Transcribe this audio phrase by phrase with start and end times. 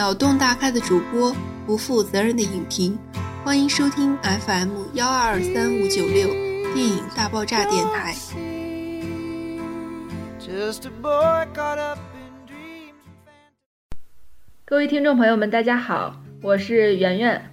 [0.00, 1.36] 脑洞大开的主播，
[1.66, 2.98] 不负责任的影评，
[3.44, 6.26] 欢迎收听 FM 幺二二三五九六
[6.72, 8.14] 电影大爆炸电台。
[14.64, 17.50] 各位听众朋友们，大家好，我是圆圆，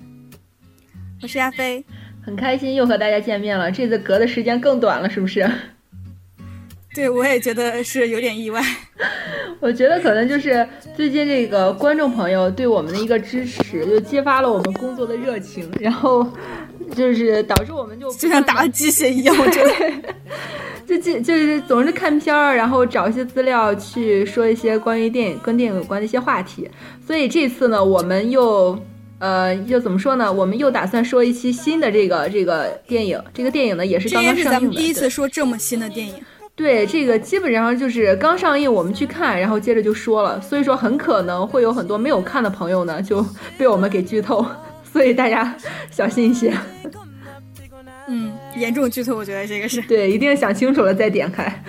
[1.21, 1.83] 我是亚飞，
[2.23, 5.51] 很开心又和大家见面了，这次隔的时间更短了，是不是？
[6.97, 8.59] 对，我也觉得是有点意外。
[9.61, 16.27] 我觉得可能就是最近这个观众朋友对我们的一个支持，就激发了我们工作的热情，然后
[16.95, 19.71] 就是导致我们就就像打了鸡血一样，我觉得
[20.87, 26.67] 就就就是总是看片儿，然后找一些资料去说一些关于电影跟电影有关的一些话题。
[27.05, 28.75] 所以这次呢，我们又
[29.19, 30.33] 呃又怎么说呢？
[30.33, 33.21] 我们又打算说一期新的这个这个电影。
[33.35, 34.51] 这个电影呢也是刚刚上映的。
[34.51, 36.15] 咱们第一次说这么新的电影。
[36.57, 43.23] 对，这个基本上就是刚上映，我们去看，然后接着就说了，所以说很可能会有很多没有看的朋友呢，就
[43.59, 44.43] 被我们给剧透，
[44.91, 45.55] 所以大家
[45.91, 46.51] 小心一些。
[48.07, 51.63] 嗯，严重剧透，我觉得这个是对，一定想清楚了再点开。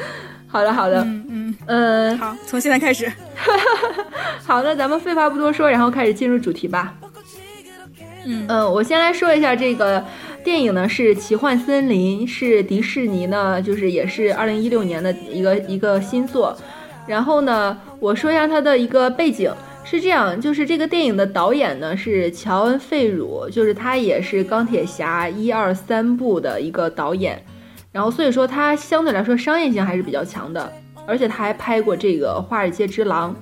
[0.46, 3.12] 好的，好的，嗯嗯嗯，好，从现在开始。
[4.42, 6.94] 好的，咱们废话不多说，然后开始进入主题吧。
[8.24, 10.02] 嗯嗯，我先来说一下这个。
[10.48, 16.56] 电影呢是《奇幻森林》，是迪士尼呢，就是也是二零一六年的一个一个新作。
[17.06, 19.52] 然后呢，我说一下它的一个背景
[19.84, 27.44] 是这样，就是这个电影的导演呢是乔恩·费鲁，就是他也是钢铁侠一二三部的一个导演。
[27.92, 30.72] 然后所以说他相对来说商业性还是比较强的，
[31.06, 33.36] 而且他还拍过这个《华尔街之狼》，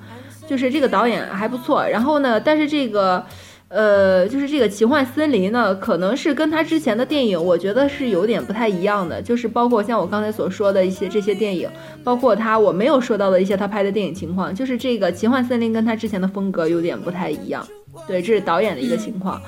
[0.49, 1.87] 就是这个导演还不错。
[1.87, 3.25] 然后呢，但是这个。
[3.69, 9.21] 呃，就是这个奇幻森林呢，可能是跟他之前的电影，我觉得是有点不太一样的。
[9.21, 11.69] 就是包括像我刚才所说的一些这些电影，
[12.03, 17.67] 包括他我没有说到的一些他拍的电影情况，就是这个奇幻森林跟他之前的风格有点不太一样。
[18.07, 19.41] 对，这是导演的一个情况。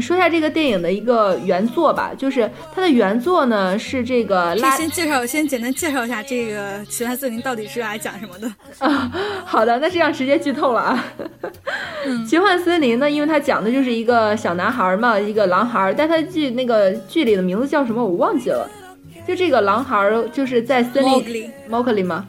[0.00, 4.76] 说一下这个电影的一个原作吧，就是它的原作呢是这个拉。
[4.76, 9.10] 先介绍，先简单介绍一下这个奇幻森林到底是来讲什么的 啊？
[9.44, 11.04] 好的，那这样直接剧透了啊。
[12.28, 18.70] 奇幻森林呢，因为它讲的就是一个小男孩嘛，一个狼孩，但他剧那个剧里的名字叫什么我忘记了。
[19.26, 22.24] 就这个狼孩就是在森林猫克利吗？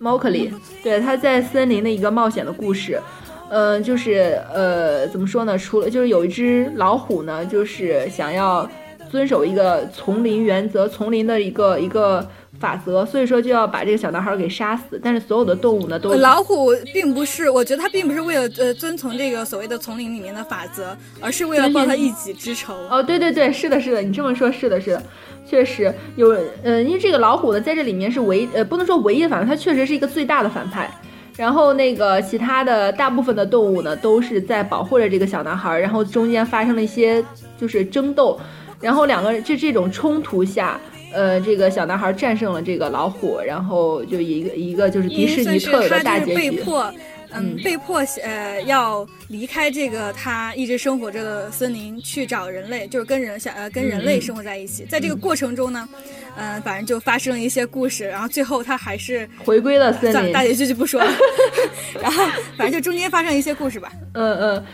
[0.00, 0.52] 猫克利，
[0.82, 3.00] 对，他在森林的一个冒险的故事。
[3.50, 5.56] 嗯，就是呃，怎么说呢？
[5.56, 8.68] 除了就是有一只老虎呢，就是想要
[9.10, 12.26] 遵守一个丛林原则、丛林的一个一个
[12.58, 14.98] 法则，所以说就要把这个小男孩给杀死。
[15.02, 22.74] 但是所有的动物呢，都老虎并不是，我觉得它并不是为了呃遵从这个所谓的丛林里面的法则，而是为了报他一己之仇。
[22.90, 25.02] 哦，对对对，是的，是的，你这么说，是的，是的，
[25.46, 26.30] 确实有。
[26.64, 30.90] 呃，因为这个老虎呢，在这里面是唯呃，不能说唯一的反派，它确实是一个最大的反派。
[31.36, 35.78] 然后那个其他的大部分的动物呢，都是在保护着这个小男孩。
[35.78, 37.22] 然后中间发生了一些
[37.58, 38.38] 就是争斗，
[38.80, 40.80] 然后两个人这这种冲突下，
[41.12, 46.50] 呃，这个小男孩战胜了这个老虎，然后就一个一个就是迪士尼特有的大结局。
[46.50, 46.88] 被迫，
[47.34, 54.84] 嗯，被迫呃要离开这个他一直生活着的森林，去找人类，就是跟人想呃跟人类生活在一起。
[54.84, 55.88] 在这个过程中呢。
[56.36, 60.32] 嗯，反正就发生了一些故事，然后最后他还是回归了森林。
[60.32, 61.08] 大结局就不说了。
[62.02, 62.24] 然后
[62.58, 63.92] 反正就中间发生一些故事吧。
[64.14, 64.66] 嗯嗯，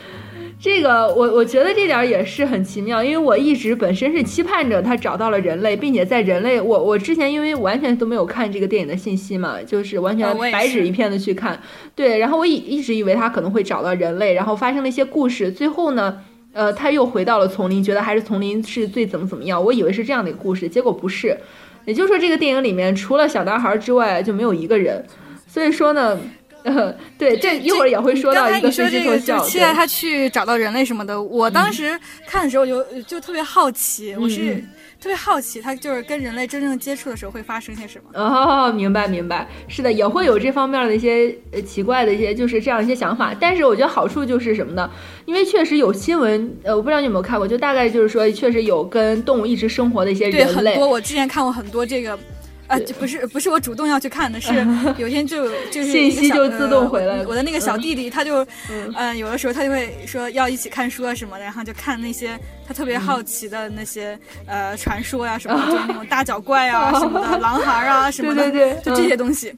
[0.61, 11.59] 这个我我觉得这点也是很奇妙，因为我一直本身是期盼着他找到了人类，并且在人类，我我之前因为完全都没有看这个电影的信息嘛，就是完全白纸一片的去看。
[11.95, 16.21] 对，然后我一一直以为他可能会找到人类，然后发生了一些故事，最后呢。
[16.53, 19.65] 呃，他又回到了丛林，觉得还是丛林是最怎么怎么样。
[19.65, 21.39] 我以为是这样的一个故事，结果不是。
[21.85, 25.01] 也就是说，这个电影里面除了小男孩之外就没有一个人。
[25.47, 26.19] 所以说呢，
[26.65, 29.39] 呃， 对，这一会儿也会说到一个飞机特效。
[29.45, 31.21] 期待他去找到人类什么的。
[31.23, 34.63] 我当时看的时候就就特别好奇，我是。
[35.01, 38.21] 特别好奇，他就是跟人类真正接触的时候会发生些什么？
[38.21, 43.35] 哦，明白明白，是的，也会有这方面的一些呃奇怪的一些，就是这样一些想法。
[43.41, 44.91] 但是我觉得好处就是什么呢？
[45.25, 50.45] 因为确实有新闻，呃，我不知道你有没有看过，就大概就是说，确实有跟动物一直生活的一些人类。
[50.45, 52.19] 对，很多，我之前看过很多这个。
[52.71, 54.55] 啊，就不是不是我主动要去看的，是
[54.97, 57.25] 有一天就就是信息就自动回来。
[57.27, 58.47] 我的那个小弟弟他就，
[58.95, 62.39] 嗯，有的时候他就会说要一起看书啊什么的，然后就看那些
[62.71, 69.53] 他特别好奇的那些呃传说呀什么，就是那种大脚怪啊 什么的，狼孩啊 什么的，对对对，就这些东西。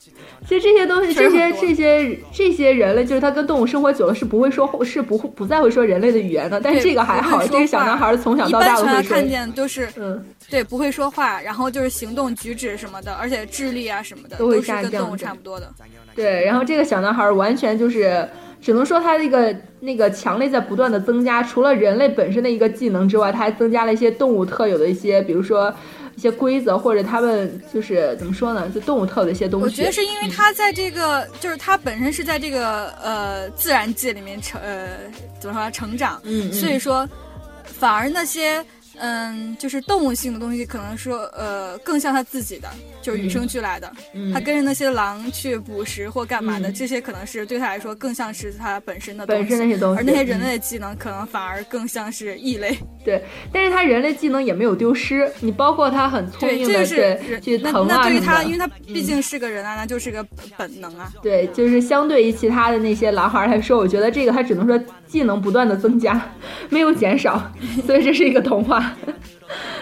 [0.48, 6.58] 其实这些东西，这些这些这些人类，就是他跟动物生活久了是不会说， 是不会不再会说人类的语言的。
[6.58, 9.14] 但是这个还好，这个小男孩从小到大都会说。
[9.14, 13.02] 看见都是嗯，对，不会说话，然后就是行动举止什么。
[13.02, 15.70] 的，而且智力啊什么的都会跟动物差不多的。
[16.14, 18.26] 对，然后这个小男孩完全就是
[18.62, 25.74] 只能说它那个那个强力在不断的增加，除了人类本身的一个技能之外，它还增加了一些动物特有的一些，比如说
[26.14, 29.64] 一些规则，或者他们就是怎么说呢，就动物特有的一些东西。
[29.64, 34.88] 我觉得是因为它在这个，就是它本身是在这个呃自然界里面成呃
[35.40, 37.08] 怎么说成长，嗯，所以说
[37.64, 38.64] 反而那些。
[38.98, 42.68] 嗯，就是动物性的东西，可能说，呃，更像他自己的，
[43.00, 43.90] 就是与生俱来的。
[44.14, 49.98] 嗯，他跟着那些狼去捕食或干嘛的，这些可能是对他来说更像是他本身的本身那些东西。
[49.98, 52.76] 而那些人类的技能，可能反而更像是异类。
[53.04, 53.22] 对，
[53.52, 55.30] 但是他人类技能也没有丢失。
[55.40, 56.84] 你包括他很聪明的
[57.40, 60.24] 去疼啊那对于他，因为他毕竟是个人啊，那就是个
[60.56, 61.12] 本能啊。
[61.22, 64.78] 对，就是相对于其他的那些狼孩来说，我觉得这个他只能说
[65.12, 66.18] 技能不断的增加，
[66.70, 67.52] 没有减少，
[67.84, 68.94] 所以这是一个童话。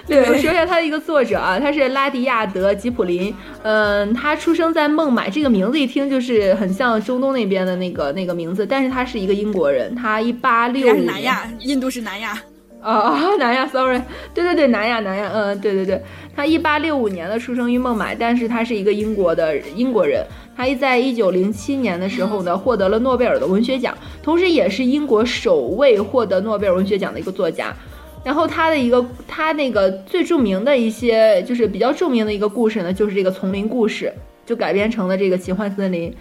[0.05, 3.33] 对，我说一下他的一个作者啊，他是拉迪亚德·吉普林。
[3.63, 9.95] 嗯，他出生在孟买，这个名字一听就是很像中东那边的那个那个名字，但是他是一个英国人。
[9.95, 12.37] 他一八六五，南亚，印度是南亚。
[12.83, 14.01] 啊， 南亚，sorry，
[14.35, 16.03] 对对对，南亚，南亚，嗯，对对对，
[16.35, 20.27] 他一八六五年的出生于孟买，但是他是一个英国的英国人。
[20.61, 27.75] 他在一九零七年的时候呢，获得了诺贝尔的文学奖，同时也是英国首位获得诺贝尔文学奖的一个作家。
[28.23, 34.13] 然后他的一个，他那个最著名的一些，就是比较著名的一个故事呢，就是这个丛林故事，
[34.45, 36.15] 就改编成了这个奇幻森林，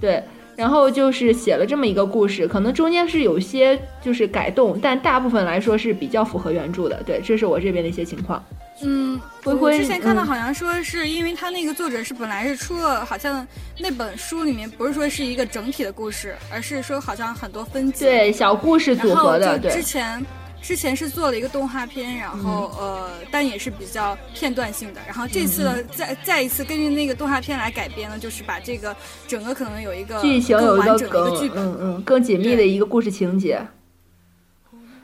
[0.00, 0.22] 对。
[0.54, 7.02] 然后就是写了这么一个故事，可能中间是有些就是改动，但大部分来说是比较符合原著的。
[7.04, 8.40] 对，这是我这边的一些情况。
[8.82, 13.46] 嗯，我之前看到好像说是因为他那个作者是本来是出了，好像
[13.78, 19.58] 那本书里面不是说是一个整体的故事，而是说好像很多分集，对，小故事组合的。
[19.58, 20.24] 对，之前。
[20.62, 25.00] 之前是做了一个动画片，然后呃，但也是比较片段性的。
[25.06, 28.94] 然后这次呢，再再一次根据那个动画片来改编呢，就是把这个
[29.26, 33.58] 整个可能有一个剧情有一个更嗯嗯更紧密的一个故事情节。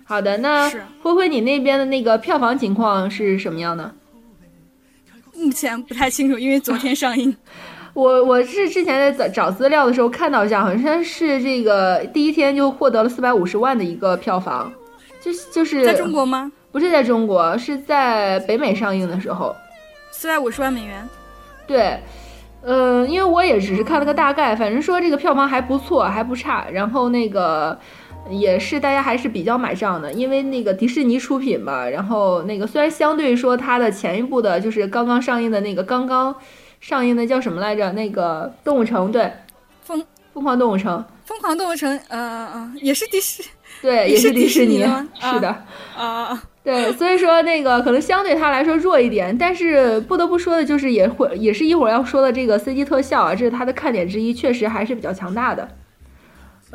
[0.08, 0.70] 好的，那
[1.02, 3.92] 灰灰你那边的那个票房情况是什么样的？
[5.34, 7.36] 目前不太清楚，因为昨天上映。
[7.92, 14.72] 我我是之前在找找资料的时候看到一下，好像是这个第一天就获得了四百五十万的一个票房。
[15.20, 16.52] 就就是在中国吗？
[16.70, 19.56] 不是在中国，是在北美上映的时候，
[20.12, 21.08] 四百五十万美元。
[21.66, 21.98] 对，
[22.62, 26.66] 呃，因为我也只是看了个大概，反正说这个票房还不错，还不差。
[26.70, 27.76] 然后那个
[28.30, 31.88] 也是大家还是比较买账的，因为那个迪士尼出品嘛。
[31.88, 36.34] 然后那个虽然相对说它的前一部的，就是刚刚上映的那个刚刚
[36.80, 37.92] 上映的叫什么来着？
[37.92, 39.32] 那个动物城，对，
[39.82, 42.18] 疯疯狂动物城，疯狂动物城，呃
[42.52, 43.42] 呃，也是迪士。
[43.82, 44.78] 对，也是迪士尼，
[45.20, 45.54] 是的，
[45.94, 55.68] 啊，对，所以说那个可能相对它来说弱一点，但是不得不说的就是，也会也是一会儿要说的这个 CG 特效啊，这是它的看点之一，确实还是比较强大的。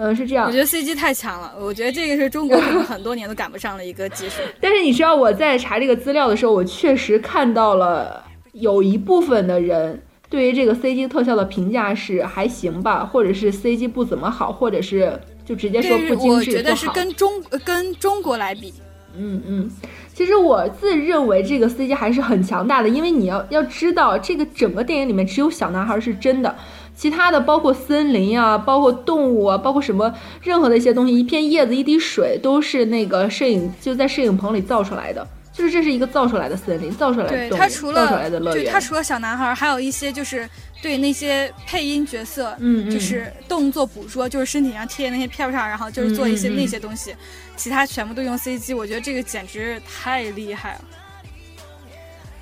[0.01, 0.48] 嗯，是这样。
[0.48, 4.42] 我觉得 CG 太强了，我觉得这个是中国 很多年都赶不上的一个技术。
[4.59, 15.19] 但是你知道我在查这个资料的时候，我确实看到了有一部分的人对于这个 CG 特效的评价是还行吧，或者是 CG 不怎么好，或者是。
[15.44, 17.30] 就直接说不精致我觉得是跟中
[17.65, 18.71] 跟中国来比，
[19.18, 19.69] 嗯嗯，
[20.13, 26.56] 其实我自认为这个 CG 还是很强大的，因为你要要知道，这个整个电影里面只有小男孩是真的，
[27.01, 35.27] 其他的包括森林啊，包括动物啊，包括什么任何的一些东西，一片叶子、一滴水，都是那个摄影就在摄影棚里造出来的。
[35.51, 38.71] 就是这是一个造出来的森林，造出来的对它除了造出来的乐园。
[38.71, 40.47] 它除了小男孩，还有一些就是
[40.79, 47.15] 对那些配音角色，嗯就是动作捕捉，就是身体上贴那些片片，然后就是做一些那些东西，
[47.55, 48.77] 其他全部都用 CG。
[48.77, 50.81] 我觉得这个简直太厉害了。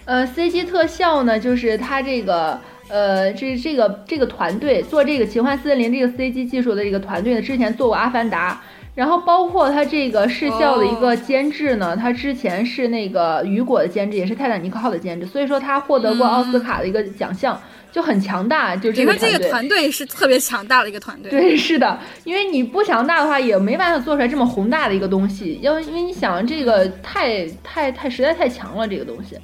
[0.04, 2.60] 呃，CG 特效呢，就是它这个
[2.90, 8.54] 呃，这这个这个团队做这个奇幻森林这个 CG 技术的这个团队呢，之前做过《阿凡达》。
[8.96, 17.58] 然后包括他这个视效的一个监制呢，他之前是那个雨果的监制，也是泰坦尼克号的监制，所以说他获得过奥斯卡的一个奖项，
[17.94, 18.76] 就很强大。
[18.76, 21.32] 就这个团队，这个团队是特别强大的一个团队。
[21.32, 25.58] 对，是的，因为你不强大的话，也没办法做出来这么宏大的一个东西。
[25.62, 29.38] 要因为你想，这个太太太实在太强了，这个东西，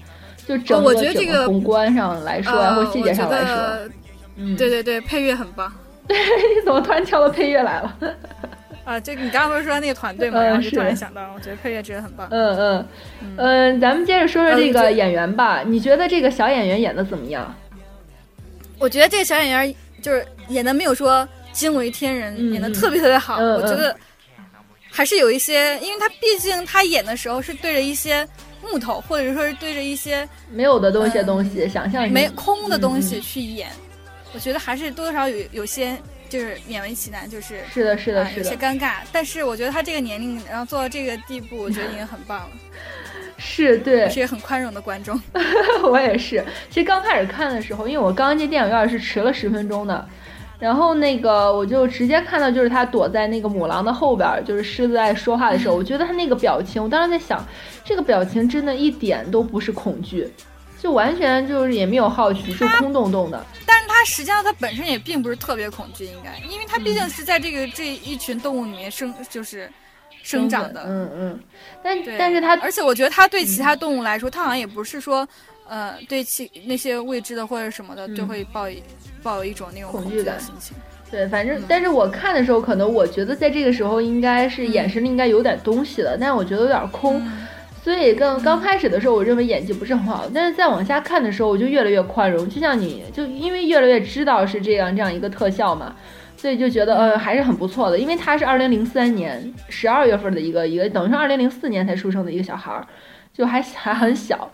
[0.47, 3.89] 就整个整个宏观上来说，或细节上来说，
[4.35, 5.71] 嗯，对对对，配乐很棒。
[6.07, 6.15] 对，
[6.55, 7.97] 你怎么突然跳到配乐来了？
[8.83, 10.43] 啊，这你刚刚不是说那个团队吗？
[10.43, 12.27] 然后就突然想到，我觉得配乐真的很棒。
[12.29, 12.85] 嗯嗯
[13.37, 15.63] 嗯，咱们接着说说这个演员吧。
[15.65, 17.51] 你觉得这个小演员演的怎么样？
[18.77, 23.37] 我觉得这个小演员就是演的没有说惊为天人，演的特别特别好。
[23.39, 23.95] 我觉得
[24.91, 28.27] 还是有一些，因为他毕竟他演的时候是对着一些
[28.71, 33.69] 木头，或者说是对着一些没有的东西东西，想象没空的东西去演。
[34.33, 35.95] 我觉得还是多多少有有些
[36.27, 38.95] 就是勉为其难，就是是的，是的，是的，些尴尬。
[39.11, 42.49] 但是我觉得他这个年龄，然后做到这个地步，我觉得已经很棒了，
[43.37, 45.17] 是对，是一个很宽容的观众。
[45.83, 46.43] 我也是。
[46.69, 50.05] 其实刚开始看的时候，因为我刚进电影院是迟了十分钟的，
[50.57, 57.45] 然后那个我就直接看到就是他躲在那个母狼的后边儿，就是狮子在说话的时候，我觉得他那个表情，我当时在想，
[57.83, 60.31] 这个表情真的一点都不是恐惧，
[60.79, 63.45] 就完全就是也没有好奇，就空洞洞的。
[63.65, 69.69] 但是它实际上它本身也并不是特别恐惧，应该，因为它毕竟是在这个这一群动物里面生就是
[70.23, 70.83] 生长的。
[70.87, 71.39] 嗯嗯，
[71.83, 75.27] 但，但是它而且我觉得它对其他动物来说，它好像也不是说，
[75.67, 78.81] 呃，对其那些未知的或者什么的，嗯就会抱一
[79.23, 80.75] 抱有一种那种恐惧感的心情。
[81.11, 87.19] 对，反正嗯但是我看的时候，可能我觉得在这个时候应该是眼神里应该有点东西了，但是我觉得有点空。
[87.25, 87.47] 嗯
[87.85, 92.49] 所以刚刚开始的时候，我认为演技不是很好，但是再往下看的时候，我就越来越宽容。
[92.49, 95.95] 就像你就因为越来越知道是这样这样一个特效嘛，
[96.35, 97.99] 所以就觉得呃还是很不错的。
[97.99, 102.87] 因为他是二零零三年十二月份的一个一个，等于说二零零四年才出生的一个小孩儿，
[103.31, 104.51] 就还还很小。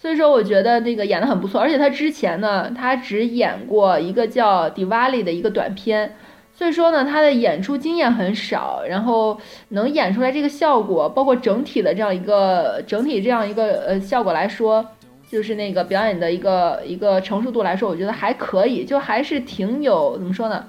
[0.00, 6.16] 所以说，我觉得那个演的很不错，而且他之前呢，他只演过一个叫《Diwali》的一个短片，
[6.54, 9.38] 所以说呢，他的演出经验很少，然后
[9.68, 14.82] 能演出来这个效果，包括整体的这样一个整体这样一个呃效果来说，
[15.30, 20.64] 就是那个表演的一个一个成熟度来说，我觉得还可以，就还是挺有怎么说呢，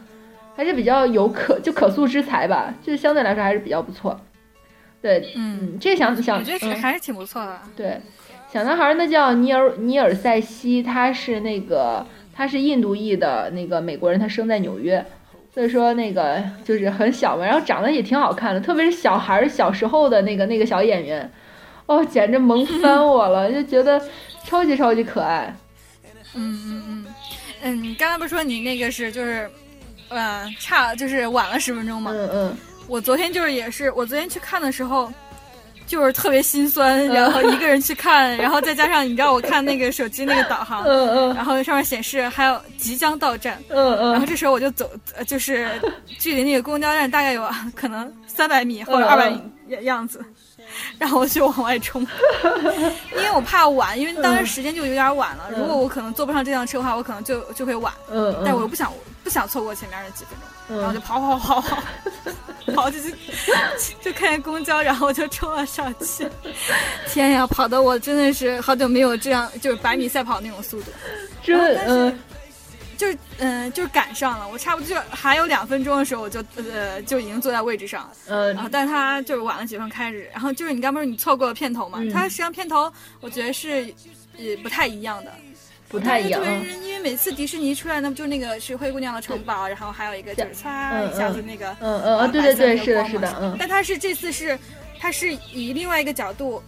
[0.58, 4.20] 还是比较有可就可塑之才吧，就是相对来说还是比较不错。
[5.02, 7.60] 对，嗯，嗯，这想想，我觉得嗯还是挺不错的。
[7.76, 8.00] 对，
[8.52, 15.04] 小男孩儿那叫尼尔尼尔塞西，他是那个他是印度裔的那个美国人，他生在纽约，
[15.54, 21.32] 所以说那个就是很小嘛，然后长得也挺好看的，特别是小孩小时候的那个那个小演员，
[21.86, 24.02] 哦，简直萌翻我了，就觉得
[24.44, 25.56] 超级超级可爱。
[26.36, 27.06] 嗯嗯嗯
[27.64, 29.50] 嗯，你刚才不是说你那个是就是，
[30.10, 32.12] 呃，差就是晚了十分钟吗？
[32.14, 35.10] 嗯嗯，我昨天就是也是，我昨天去看的时候，
[35.88, 37.14] 就是特别心酸，嗯。
[37.14, 41.36] 然后一个人去看，然后再加上你知道我看那个手机那个导航，嗯嗯。
[41.36, 45.70] 然后上面显示还有即将到站，嗯嗯，然后这时候我就走，呃就是
[46.20, 50.24] 距离那个公交站大概有啊 可能三百米或者嗯二百米样样子，
[50.98, 52.06] 然后我就往外冲，
[53.12, 57.92] 因为我怕晚，因为当时时间就有点晚了，嗯如果我可能坐不上这辆车的话，我可能就就会晚，
[58.46, 58.92] 但我又不想
[59.24, 60.48] 不想错过前面的几分钟，
[60.80, 61.84] 然后就跑跑跑跑
[62.74, 63.14] 跑，就去
[64.02, 66.28] 就看见公交，然后我就冲了上去。
[67.08, 70.92] 天呀，跑的我真的是好久没有这样，就是百米赛跑那种速度，
[71.44, 72.18] 这嗯
[72.98, 74.48] 就是嗯、就赶上了。
[74.48, 78.12] 我差不多就还有两分钟的时候，我就呃就已经坐在位置上了。
[78.28, 81.98] 嗯然后，但是他就是晚了几分开始，然后就是你刚不是你错过了片头嘛？
[82.00, 83.92] 嗯它实际上片头我觉得是
[84.38, 85.32] 呃不太一样的。
[85.92, 86.42] 不太一样
[86.86, 94.58] 因为每次迪士尼出来，那不就那个是灰姑娘的城堡，然后还有一个就是唰嗯一下子那个，嗯嗯嗯，对对对，是的，是的，嗯但它是这次是，
[94.98, 96.64] 它是以另外一个角度，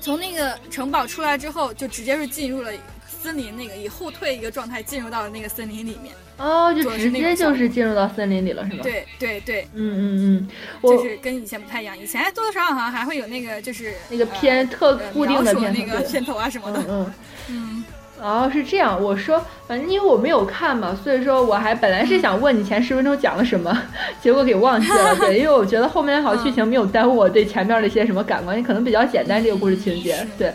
[0.00, 2.72] 从那个城堡出来之后，就直接是进入了
[3.06, 6.14] 森林那个以后退一个状态进入到了那个森林里面。
[6.38, 10.48] 哦，就直接就是进入到森林里了，是吗？，对对对，嗯嗯嗯，
[10.82, 17.12] 就是跟以前不太一样，以前多多少少好像还会有那个就是那个偏特呃固定的那个片头啊什么的嗯。
[17.48, 17.84] 嗯。
[18.20, 19.00] 嗯哦，是这样。
[19.02, 23.76] 我说，反正因为我没有看嘛，所以说我还本来是想问你前十分钟讲了什么，
[24.20, 25.14] 结果给忘记了。
[25.16, 30.16] 对， 因为我觉得后面好剧情没有耽误我对前面的一些什么感官，也可能比较简单这个故事情节。
[30.36, 30.52] 对，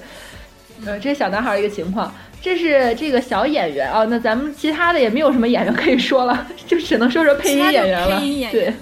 [0.85, 4.05] 呃，这是小男孩儿一个情况，这是这个小演员啊。
[4.09, 8.19] 那咱们其他的也没有什么演员可以说了， 就只能说说配音演员了。
[8.19, 8.73] 配音演对员，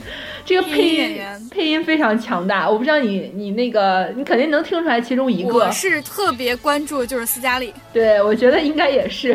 [0.51, 5.71] 这个配配音音演员配音非常强大，我不知道你你那个你肯定能听出来其中一个我。
[5.71, 7.73] 是特别关注就是斯嘉丽。
[7.93, 9.29] 对，我觉得应该也是。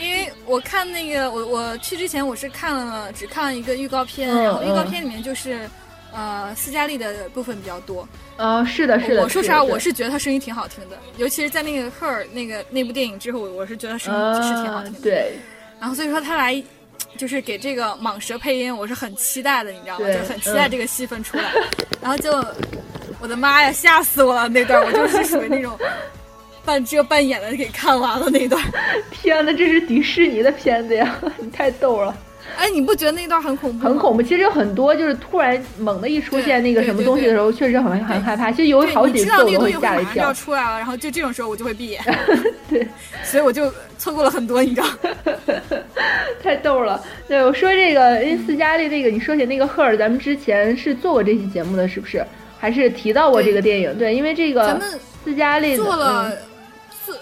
[0.00, 5.68] 因为我看那个，我我去之前我是看了只看了一个预告片，嗯然后预告嗯片里面就是，
[6.12, 8.06] 呃，斯嘉丽的部分比较多。
[8.36, 9.22] 呃，是的，是的。
[9.22, 15.00] 我说实话，我是觉得她声音挺好听的，尤其是在那个《Her》那个那部电影之后，我是觉得声音啊，是挺好听的。
[15.00, 15.32] 对，
[15.80, 16.62] 然后所以说她来。
[17.16, 20.06] 就是给这个蟒蛇配音，我是很期待的，你知道吗？
[20.12, 21.44] 就很期待这个戏份出来。
[22.00, 22.44] 然后就，
[23.20, 24.48] 我的妈呀，吓死我了！
[24.48, 25.78] 那段我就是属于那种
[26.64, 28.62] 半遮半掩的给看完了那段。
[29.10, 31.18] 天哪，这是迪士尼的片子呀！
[31.38, 32.16] 你太逗了，
[32.56, 33.90] 哎，你不觉得那段很恐怖吗？
[33.90, 34.22] 很恐怖。
[34.22, 38.50] 其实有很多就是突然猛的一出现那个什么东西的时候，确实很很害怕。
[38.50, 40.32] 其实有，好几次我都会吓一跳要。
[40.34, 42.00] 出来了，然后就这种时候我就会闭眼，
[42.70, 42.86] 对，
[43.22, 44.86] 所以我就错过了很多，你知道？
[46.42, 47.02] 太逗了。
[47.26, 52.24] 对，我说这个，因为斯嘉丽那个，你说起那个赫尔，咱们之前是做过这期节目的，是不是？
[52.58, 53.98] 还是提到过这个电影？
[53.98, 54.88] 对，因为这个咱们
[55.24, 56.32] 斯嘉丽的做了、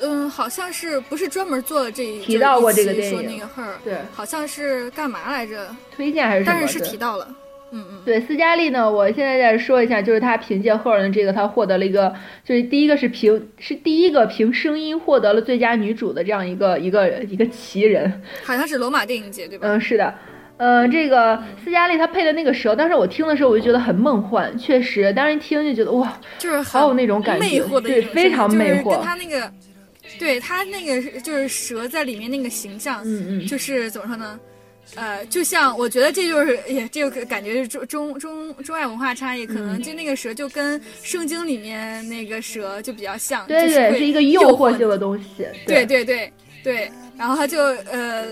[0.03, 5.69] 嗯，好像是不是专门做了这一提到过这个电影，说那个 her，对，好像是干嘛来着？
[5.95, 6.57] 推荐还是什么？
[6.59, 7.29] 但是是提到了。
[7.75, 19.67] 嗯嗯，对，斯嘉丽呢，我现在再说一下，就是她凭借《赫尔》的这个，她获得了一个，就是第一个是凭是第一个凭声音获得了最佳女主的这样一个一个一个奇人，好像是罗马电影节对吧？
[19.67, 20.15] 嗯，是的，
[20.59, 29.51] 嗯，这个斯嘉丽她配的那个蛇，当时我听的时候我就觉得很梦幻，确实，当时一听就觉得哇，就是好有那种感觉，对，非常魅惑，跟她那个，
[30.19, 34.39] 对他那个就是蛇在里面那个形象，嗯嗯，就是怎么说呢？
[34.97, 46.05] 呃，就像我觉得这就是也这个感觉是中中中中外文化差异，可能就那个蛇就跟圣经里面那个蛇就比较像，对对，是一个诱惑性的东西，对对。
[46.05, 46.33] 对
[46.65, 46.89] 对，
[47.19, 48.27] 然后他就呃，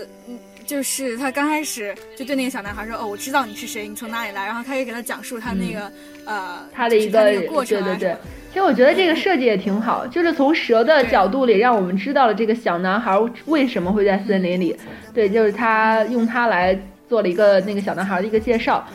[0.65, 5.91] 就是他刚开始就对那个小男孩说，哦，我知道你是谁，你从哪里来，然后开始给他讲述他那个
[6.25, 8.15] 呃他的一个过程，对对对。
[8.51, 14.75] 其实我觉得这个设计也挺好，就是从蛇的角度里，让我们知道了这个小男孩为什么会在森林里。
[15.13, 16.77] 对，就是他用它来
[17.07, 18.85] 做了一个那个小男孩的一个介绍。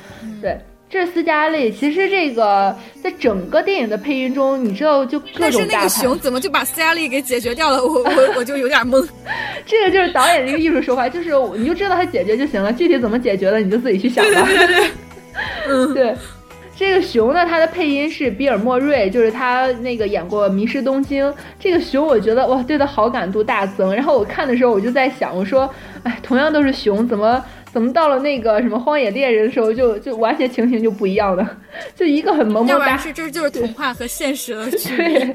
[0.43, 0.59] 对，
[0.91, 1.73] 这是斯嘉丽。
[1.73, 7.83] 其实这个在整个电影的配音中，你知道就各种但是那个熊怎么就把斯嘉丽给解决掉了？
[7.83, 9.09] 我我我就有点懵。
[9.65, 14.43] 这个就是导演的一个艺术手法，就是你就知道他解决就行了，具体怎么解决的你就自己去想吧。
[14.47, 14.91] 对对对。
[15.67, 16.15] 嗯，对。
[16.77, 21.27] 这个熊呢，它的配音是比尔莫瑞，就是他那个演过《迷失东京》。
[21.59, 23.95] 这个熊，我觉得哇，对他好感度大增。
[23.95, 27.43] 然后我看的时候，我就在想，我说，哎，同样都是熊，怎么
[27.73, 31.59] 怎么到了那个什么《荒野猎人》的时候，就就完全情形就不一样了？
[31.95, 35.19] 就一个很萌萌哒，是这就是童话和现实的 区别。
[35.19, 35.35] 对，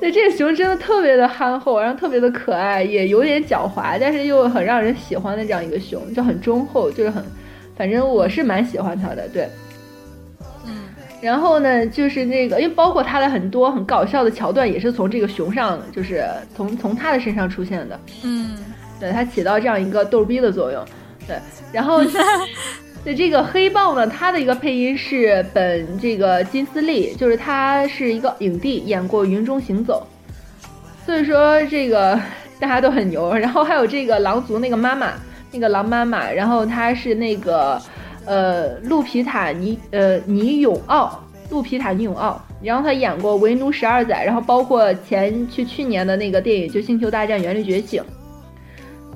[0.00, 7.24] 对，这个熊真的特别的憨厚，然后特别的可爱，也有点狡猾，但是又很让人喜欢的这样一个熊，就很忠厚，就是很，
[7.76, 9.48] 反正我是蛮喜欢它的，对。
[11.26, 17.98] 然后呢，就是那个，因为包括他的很多很搞笑的桥段，也是从这个熊上，就是从从他的身上出现的。
[18.22, 18.56] 嗯，
[19.00, 20.84] 对他起到这样一个逗逼的作用。
[21.26, 21.36] 对，
[21.72, 22.00] 然后
[23.02, 30.06] 对这个黑豹呢，他的一个配音是本这个金斯利，就是他是一个影帝，演过《云中行走》，
[31.04, 32.16] 所以说这个
[32.60, 33.34] 大家都很牛。
[33.34, 35.14] 然后还有这个狼族那个妈妈，
[35.50, 37.82] 那个狼妈妈，然后她是那个。
[38.26, 48.02] 呃，路皮塔尼呃尼永奥，路皮塔尼永奥，然后他演过《为奴十二载》，然后包括前去去年的那个电影就《星球大战：原力觉醒》，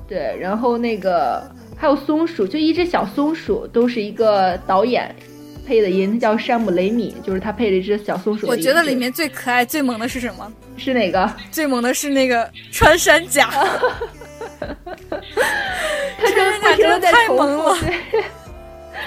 [0.07, 1.43] 对，然后那个
[1.75, 5.13] 还有松鼠，就一只小松鼠，都是一个导演
[5.67, 8.47] 配的音，他叫山姆雷米，就是他配了一只小松鼠。
[8.47, 10.51] 我觉得里面最可爱、最萌的是什么？
[10.77, 11.29] 是哪个？
[11.51, 13.49] 最萌的是那个穿山甲，
[14.59, 17.75] 他穿山甲真的太萌了。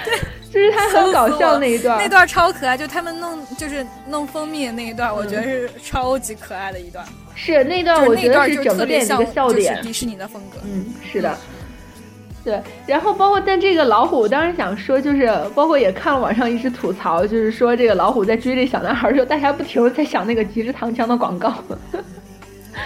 [0.05, 0.19] 对，
[0.53, 7.05] 就是他很搞笑那一段，那段超可爱，就他们弄就是弄蜂蜜的那一段，我觉得是超级可爱的一段。
[7.35, 10.59] 是那段，我觉得是整个电影的笑点，迪士尼的风格。
[10.64, 11.37] 嗯，是的，
[12.45, 12.62] 对。
[12.87, 21.53] 然后包括但这个老虎，我当时想说，就是包括也看了网上一直吐槽，就是说这个老虎在追这小男孩的时候，大家不停的在想那个吉士糖浆的广告。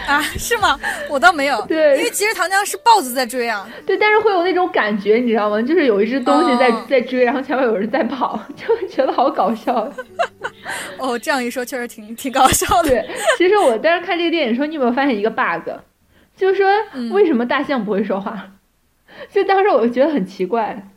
[0.09, 0.79] 啊，是吗？
[1.09, 1.61] 我倒没有。
[1.69, 3.69] 对，因为其实糖浆是豹子在追啊。
[3.87, 5.61] 对，但是会有那种感觉，你知道吗？
[5.61, 9.93] 就是有一只东西在在追，然后前面有人在跑， 就会觉得好搞笑。
[10.99, 12.89] 哦，这样一说，确实挺挺搞笑的。
[12.89, 15.71] 对，其实我当时看这个电影的时候，你有没有发现一个 bug？
[16.37, 16.69] 就是说，
[17.11, 18.49] 为什么大象不会说话？
[19.33, 20.91] 就当时我就觉得很奇怪。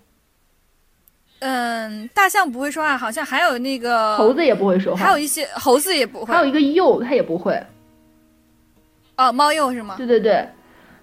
[1.40, 7.60] 嗯，大象不会说话，好像还有那个猴子也不会说话，还有一些猴子也不会，还有一个鼬，它也不会。
[9.28, 9.96] 哦，猫鼬是吗？
[9.98, 10.46] 对对对，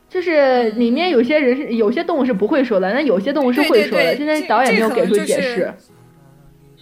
[0.08, 4.16] 就是里面有些人是有些动物是不会说的，那有些动物是会说的。
[4.16, 5.72] 现在导演没有给出解释。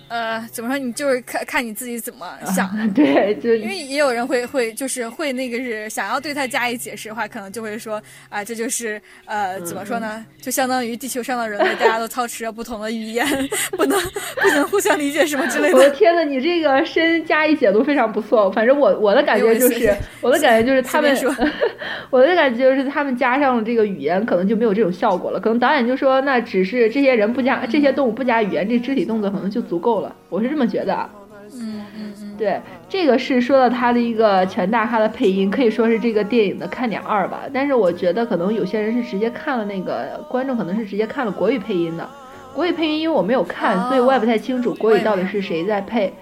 [0.09, 0.79] 呃，怎么说？
[0.79, 2.71] 你就是看看你自己怎么想。
[2.95, 10.25] 对，就因为也有人会会就是会那个是想要对他加以解释的话，可能就会说啊，这就是呃，怎么说呢？
[10.41, 13.27] 就相当于地球上的人类，大家都操持着不同的语言，
[13.77, 13.99] 不能
[14.41, 15.77] 不能互相理解什么之类的。
[15.77, 18.51] 我的天呐，你这个深加以解读非常不错。
[18.53, 21.17] 反正我我的感觉就是，我的感觉就是他们，
[22.11, 25.41] 我的感觉就是他们加上了这个语言，可能就没有这种效果了。
[25.41, 29.96] 可能导演就说，那只是这些人不加这些动物不加语言，这肢体动作可能就足够。
[30.01, 31.09] 了，我是这么觉得。
[31.53, 37.43] 嗯嗯嗯，对，这个是说到他的一个全大咖的配音，可以说是这个电影的看点二吧。
[37.55, 42.07] 但是我觉得可能有些人是直接看了那个观众可能是直接看了国语配音的。
[42.53, 46.13] 国语配音因为我没有看，所以我也不太清楚国语到底是谁在配。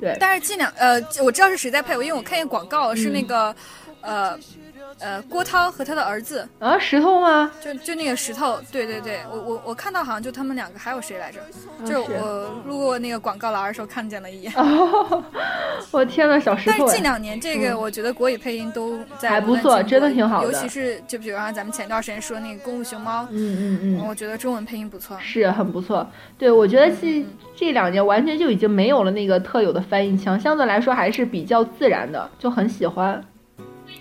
[0.00, 3.54] 对，但是近两呃，我知道是谁在配，因为我看见广告是那个
[4.00, 4.38] 呃。
[5.00, 7.50] 呃，郭涛和他的儿子啊，石头吗？
[7.60, 11.40] 就就那个石头，对对对，我我我看到好像就他们两个，还有谁来着？
[11.84, 14.52] 就是我路过那个广告栏的时候看见了一眼。
[14.56, 15.24] 哦，
[15.90, 16.76] 我天呐，小石头！
[16.78, 20.52] 但是近两年这个，我觉得国语配音都在还不错，真的挺好的。
[20.52, 26.06] 尤其是就比如说咱们前段时间说那个《功夫熊猫》，嗯嗯嗯，我觉得中文配音不错，是很不错。
[26.38, 27.24] 对，我觉得这
[27.56, 33.22] 这两年完全就已经没有了那个特有的翻译腔，相对来说还是比较自然的，就很喜欢。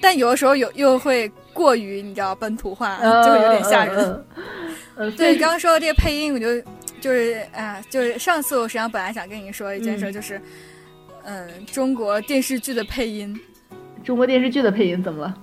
[0.02, 4.26] 但有的时候有又会过于你知道本土化，就会有点吓人。
[5.18, 6.62] 对，刚刚说的这个配音，我就
[7.00, 10.42] 就是啊，就是上次我实际上本来想跟你说一件事，就是
[11.24, 13.38] 嗯，中国电视剧的配音。
[14.04, 15.38] 中国电视剧的配音怎么了？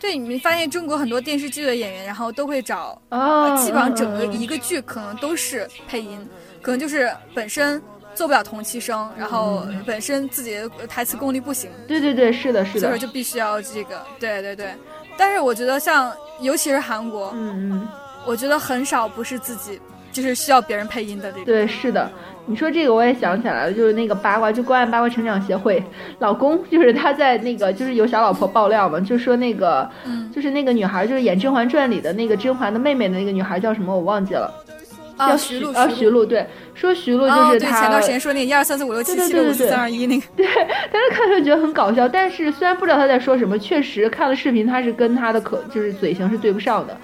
[0.00, 6.26] 对，你没发现中国很多电视剧的演员，然后都会找啊，基本上整个一个剧可能都是配音，
[6.60, 7.82] 可能就是本身。
[8.14, 11.70] 做不了同期声，然后本身自己的台词功力不行。
[11.86, 12.80] 对对对，是的，是的。
[12.80, 14.68] 所以说就必须要这个，对对对。
[15.16, 17.88] 但是我觉得像，尤其是韩国，嗯嗯，
[18.26, 19.80] 我觉得很少不是自己，
[20.12, 21.44] 就是需要别人配音的这种。
[21.44, 22.10] 对，是的。
[22.46, 25.82] 你说这个我也想起来了，就是那个八卦，就关爱八卦成长协会，
[26.18, 29.88] 老公就是他在那个就是有小老婆爆料嘛，就说那个，
[30.30, 34.52] 就是那个女孩，就是演《甄嬛传》里的那个甄嬛的妹妹的那个女孩叫什么，我忘记了。
[35.18, 37.80] 叫徐璐，啊，徐璐，对，说徐璐就是他。
[37.80, 40.26] 前段时间说那个一二三四五六七七六五四三二一那个。
[40.36, 40.46] 对，
[40.92, 46.96] 但是看的时候觉得很搞笑，但是虽然不知道他在说什么，确实看了视频，他是跟他的可就是嘴型是对不上的。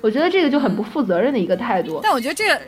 [0.00, 2.00] 我觉得这个就很不负责任的一个态度。
[2.02, 2.60] 但我觉得这个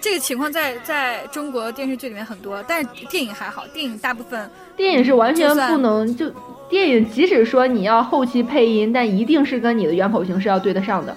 [0.00, 6.30] 这个情况在在中国电视剧里面很多，但是电影还好，电影大部分电影是完全不能就
[6.68, 11.16] 电影，即使说你要后期配音，但一定是跟你的原口型是要对得上的。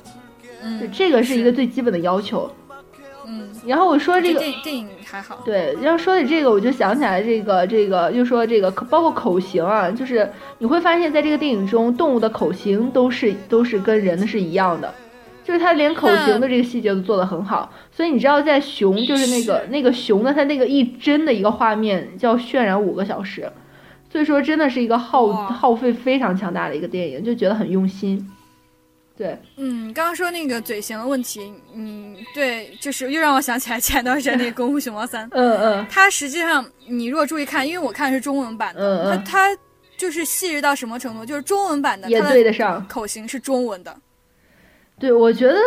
[0.63, 2.51] 嗯，这个是一个最基本的要求。
[2.66, 2.66] 嗯，
[3.65, 14.93] 然后我说这个电影还好，对，然后说起这个，我就想起来这个这个，就说这个包括口型啊，就是你会发现在这个电影中，动物的口型都是都是跟人的是一样的，
[15.43, 17.69] 就是它连口型的这个细节都做得很好。
[17.91, 23.51] 所以你知道，在熊就是那个那个熊的，它那个一帧的一个画面就要渲染五个小时，
[24.09, 28.25] 所以说真的是一个耗耗费非常强大的一个电影，就觉得很用心。
[29.17, 39.61] 对，嗯，刚刚说那个嘴型的问题，嗯，对，就是又让我想起来前段时间那个《功夫熊猫三》，嗯嗯，它实际上你如果注意看，因为我看的是中文版的，嗯嗯，它它
[39.97, 43.97] 就是细致到什么程度，就是中文版的也对得上，口型是中文的。
[44.99, 45.59] 对，我觉得，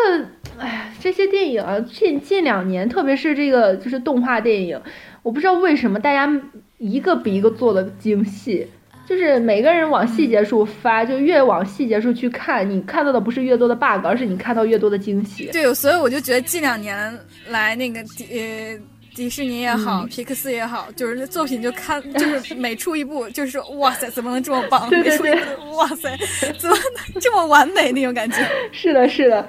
[0.56, 4.80] 哎呀，这些电影啊，近近两年，特别是这个就是动画电影，
[5.24, 6.40] 我不知道为什么大家
[6.78, 8.68] 一个比一个做的精细。
[9.10, 15.46] 就是每个人往细节处发，就越往细节处去看，你看到的不是越多的 bug，而是你看到越多的惊喜。
[15.52, 17.12] 对，所以我就觉得近两年
[17.48, 18.78] 来那个迪呃
[19.12, 24.88] 迪士尼也好，皮克斯也好，就是作品就看就是每出一部就是哇塞，怎么能这么棒？
[24.88, 25.34] 对对对，
[25.76, 26.16] 哇塞，
[26.56, 26.76] 怎么
[27.12, 28.36] 能这么完美那种感觉？
[28.70, 29.44] 是的，是的，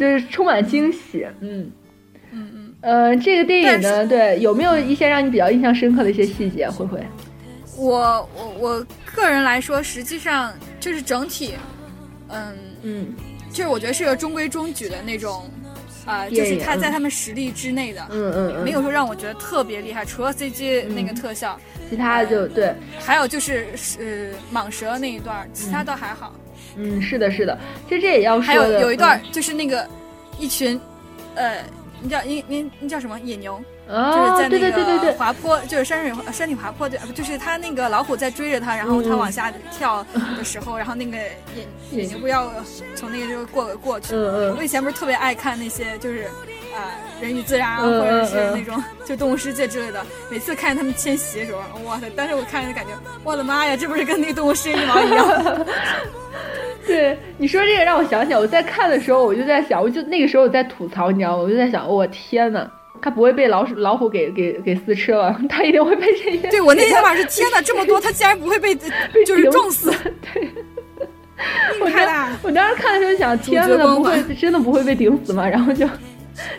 [0.00, 1.24] 是充满惊喜。
[1.40, 1.70] 嗯
[2.32, 2.74] 嗯嗯。
[2.80, 6.68] 呃，这个电影呢，对，有没有一些让你比较印象深刻的一些细节？
[6.68, 7.00] 灰灰。
[7.76, 11.54] 我我我个人来说，实际上就是整体，
[12.28, 13.14] 嗯嗯，
[13.52, 15.50] 就是我觉得是个中规中矩的那种，
[16.04, 21.58] 啊，就是他在他们实力之内的，嗯嗯，没有说让我觉得特别厉害，除了 CG 那个特效，
[21.90, 26.34] 其他的就对，还有就是是蟒蛇那一段，其他倒还好。
[26.76, 27.58] 嗯，是的，是的，
[27.88, 29.88] 其实这也要说，还有有一段就是那个
[30.38, 30.80] 一群，
[31.34, 31.62] 呃，
[32.00, 33.18] 你叫你你你叫什么？
[33.20, 33.62] 野牛？
[33.88, 40.04] 就是在那个滑坡，就是山水山体滑坡，对，不就是他那个老虎在追着他，然后他往下跳
[40.36, 42.50] 的时候，然后那个眼 眼睛不要
[42.96, 44.14] 从那个就过过去。
[44.16, 46.24] 我以前不是特别爱看那些就是
[46.74, 52.10] 啊人与自然或者是那种就动物世界之类的，每次看见他们迁徙的时候，哇塞！
[52.10, 52.90] 当时我看着感觉，
[53.22, 55.66] 我的妈呀，这不是跟那个动物世界一毛一样？
[56.84, 61.42] 对，你说这个让我想起来，我在看的时候我就在想，我就那个时候我在吐槽，你知道吗？
[61.44, 62.68] 我就在想，我天呐！
[63.06, 66.50] 他不会被老鼠、老虎给给给撕吃了， 他一定会被这些。
[66.50, 69.92] 对我那天晚上是天哪，这么多， 他竟然不会被被就是撞死。
[70.34, 70.50] 对，
[71.80, 75.48] 我当我当时看的时候想，天哪，不会真的不会被顶死吗？
[75.48, 75.88] 然后就，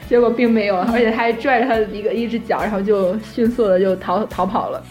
[0.07, 4.81] 结果并没有，而且他还拽着他的一个一只脚，然后就迅速的就逃逃跑了。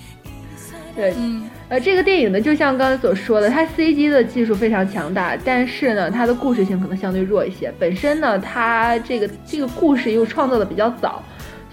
[0.94, 1.48] 对，嗯。
[1.70, 7.72] 呃，这个电影呢，就像刚才所说的，它 CG 的技术非常强大，但是呢，它的故事性可能相对弱一些。
[7.78, 11.22] 本身呢，它这个这个故事又创造的比较早。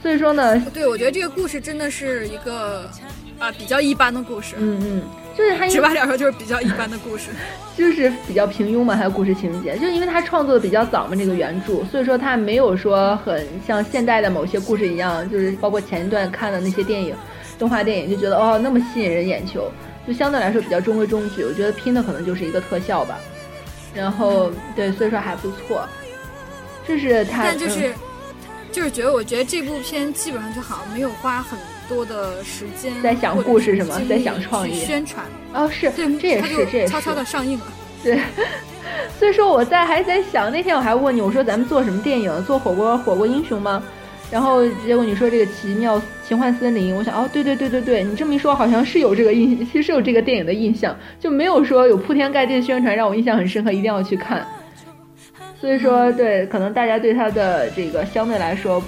[0.04, 2.90] 所以说呢，对我觉得这个故事真的是一个
[3.40, 4.56] 啊比较一般的故事。
[4.60, 5.02] 嗯嗯，
[5.38, 7.30] 就是它直白点说就是比较一般的故事，
[7.78, 8.96] 就是比较平庸嘛。
[8.98, 17.16] 它的故事情节，就是因为他创作的比较早嘛，这个原著，所以说他没有说很像现代的某些故事一样，就是包括前一段看的那些电影、
[17.58, 19.72] 动画电影，就觉得哦那么吸引人眼球，
[20.06, 21.46] 就相对来说比较中规中矩。
[21.46, 23.18] 我觉得拼的可能就是一个特效吧。
[23.96, 25.88] 然后对，所以说还不错。
[26.86, 27.94] 这是他，但就是
[28.74, 31.58] 就是觉得，我觉得这部片基本上就好像没有花很
[31.88, 34.02] 多的时间在想故事什么？
[34.10, 37.66] 在想创意宣传哦，是，这也是这也是悄悄的上映了。
[38.04, 38.20] 对，
[39.20, 42.46] 所以说我在还在想，那天我还问你，我说咱们做什么电影？
[42.46, 43.82] 做火锅火锅英雄吗？
[44.32, 54.46] 然后结果你说这个奇妙奇幻森林，我想哦，对对对对对，你这么一说，好像是有这个印，其实有这个电影的印象，就没有说有铺天盖地的宣传让我印象很深刻，一定要去看。
[55.64, 58.84] 所以说，对，可能大家对他的这个相对来说，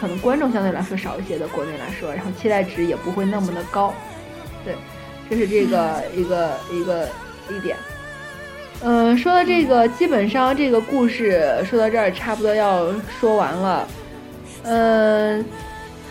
[0.00, 3.92] 可能观众相对来说少一些的国内来说，然后期待值也不会那么的高。
[4.64, 4.76] 对，
[5.28, 7.08] 这是这个一个一个
[7.50, 7.76] 一点。
[8.84, 13.88] 嗯，说到这个，基本上这个故事说到这儿，差不多要说完了。
[14.62, 15.44] 嗯，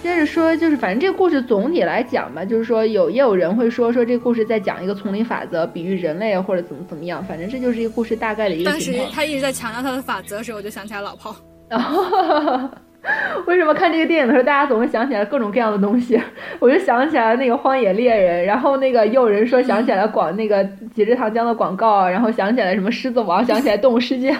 [0.04, 8.70] 接着说，就是反正这个故事总体来讲吧，就是说有也有人会说说这个故事在讲一个丛林法则，比喻人类或者怎么怎么样，反正这就是一个故事大概的一个。
[8.70, 11.34] 当时他一直在强调他的法则的时候，我就想起来老炮。
[13.46, 16.20] 为什么看这个电影的时候，大家总会想起来各种各样的东西？
[16.60, 20.64] 我就想起来那个《荒野猎人》，然后那个也有人说想起来广那个
[20.96, 24.32] 几支糖浆的广告，然后想起来什么《狮子王》， 想起来《动物世界》。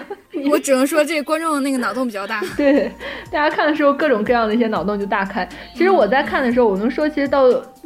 [0.50, 2.42] 我只能说，这观众那个脑洞比较大。
[2.58, 2.90] 对，
[3.30, 5.48] 大家看的时候各种各样的一些脑洞就大开。
[5.74, 7.44] 其实我在看的时候，我能说，其实到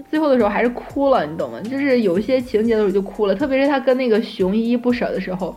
[0.09, 1.59] 最后的时候还是哭了，你懂吗？
[1.61, 5.53] 就是有一些情节的时候就哭了，特别是他跟那个熊依依不舍的时候。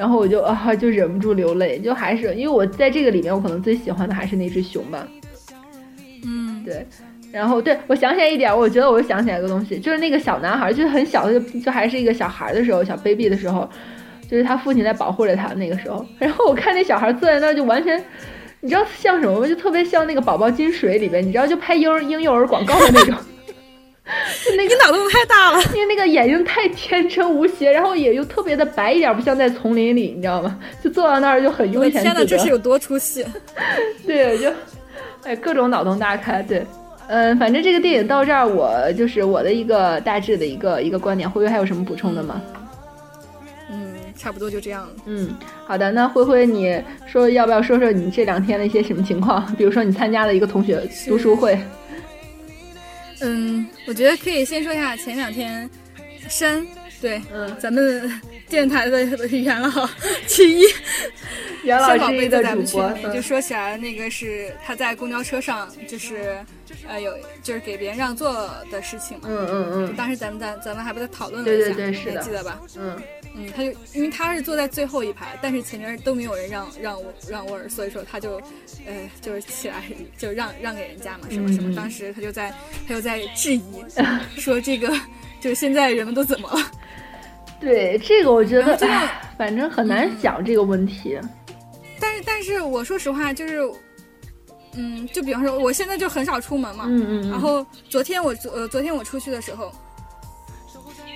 [0.00, 5.06] 然后我就啊，就忍不住流泪，就还是因为我在这个里面，我可能最喜欢的还是那只熊吧。
[6.24, 6.86] 嗯，对。
[7.30, 13.68] 然后对我想起来一点，我觉得我又想起来一个东西，就是那个小男孩，就是很小的，就就还是一个小孩的时候，小 baby 的时候，
[14.26, 16.02] 就是他父亲在保护着他那个时候。
[16.18, 18.02] 然后我看那小孩坐在那儿，就完全，
[18.60, 19.46] 你知道像什么吗？
[19.46, 23.14] 就特别像那个宝宝金水里边，你知道就拍婴婴幼儿广告的那种。
[24.56, 30.58] 那个脑洞太大了， 因为那个眼睛太天真无邪，然后也又特别的白一点，不像在丛林里，你知道吗？
[30.82, 32.02] 就坐到那儿就很悠闲。
[32.02, 33.24] 天哪，这是有多出戏？
[34.06, 34.50] 对，就
[35.24, 36.42] 哎，各种脑洞大开。
[36.42, 36.66] 对，
[37.08, 41.30] 嗯，反正这个电影到这儿，我就是我的一个大致的一个一个观点。
[41.30, 42.42] 灰灰还有什么补充的吗？
[43.70, 44.88] 嗯，差不多就这样了。
[45.06, 45.36] 嗯，
[45.66, 49.46] 好的，那灰灰，你说要不要说说你这两天的一些什么情况？
[49.56, 51.56] 比如说你参加了一个同学读书会。
[53.20, 55.68] 嗯，我觉得可以先说一下前两天，
[56.28, 56.66] 山
[57.00, 59.88] 对，嗯，咱们电台的 元老
[60.26, 60.64] 其一，
[61.64, 66.38] 元老之一的主播，就说起来那个是他在公交车上，就是
[66.88, 72.60] 呃有就是给别人让座的事情，嗯嗯嗯，当时咱们咱咱们还不在讨论了一下，对对对，是的，记得吧？
[72.76, 72.96] 嗯。
[73.34, 78.40] 嗯，他就因为他是坐在最后一排，但是前面都没有人让让我让位儿，所以说他就，
[78.84, 79.84] 呃，就是起来
[80.18, 81.74] 就让让给人家嘛，什么什么。
[81.76, 82.52] 当时他就在
[82.88, 83.62] 他就在质疑，
[84.36, 84.88] 说这个
[85.40, 86.58] 就是现在人们都怎么了？
[87.60, 88.76] 对，这个我觉得
[89.38, 91.16] 反正很难想这个问题。
[92.00, 93.60] 但是但是我说实话，就是，
[94.74, 97.30] 嗯，就比方说我现在就很少出门嘛，嗯嗯。
[97.30, 99.72] 然后昨天我昨呃昨天我出去的时候。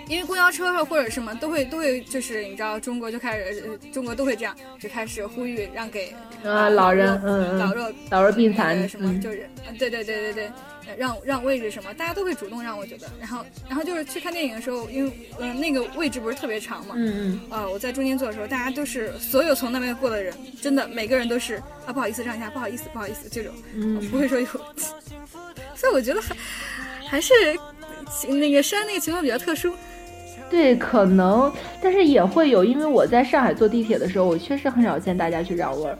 [0.08, 6.14] 因为公交车或者什么都会都会就是你知道中国就开始中国都会这样就开始呼吁让给
[6.44, 10.52] 啊老人嗯老弱老弱病残什么就是对对对对对
[10.98, 13.06] 让让位置什么大家都会主动让我觉得。
[13.18, 16.94] 然后然后就是去看电影的时候因为嗯那个位置不是特别长嘛。
[16.96, 17.40] 嗯嗯。
[17.50, 21.54] 啊我在中间坐的时候大家都是所有从那边过的人真的每个人都是
[21.86, 23.54] 啊不好意思让一下不好意思不好意思这种。
[24.10, 24.46] 不会说有。
[25.74, 26.36] 所以我觉得还
[27.08, 27.32] 还是
[28.28, 29.74] 那个山那个情况比较特殊。
[30.54, 31.50] 对，可能，
[31.82, 35.98] 但是也会有，因为我在上海坐地铁的时候，我确实很少见大家去让位儿，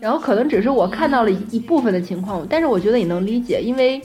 [0.00, 4.00] 然后可能只是我看到了一部分的情况，但是我觉得也能理解，因为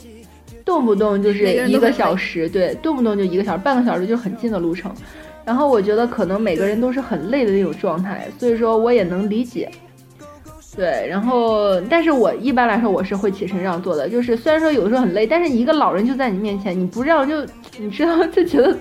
[0.65, 4.93] 动不动就是一个小时，对，动不动就一个小时，半个小时就很近的路程，
[5.45, 9.71] 然后我觉得可能每个人都是很累的那种状态，所以说我也能理解。
[10.75, 17.45] 对，然后，但是我一般来说我是会起身让座的，就是虽然说有的时候很累，但是一个老人就在你面前，你不让就，
[17.77, 18.75] 你知道就觉得